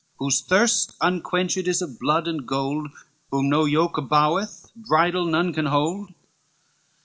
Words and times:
Whose 0.17 0.41
thirst 0.41 0.95
unquenched 0.99 1.57
is 1.57 1.79
of 1.79 1.99
blood 1.99 2.27
and 2.27 2.47
gold, 2.47 2.87
Whom 3.29 3.49
no 3.49 3.65
yoke 3.65 3.99
boweth, 4.09 4.71
bridle 4.75 5.25
none 5.27 5.53
can 5.53 5.67
hold. 5.67 6.11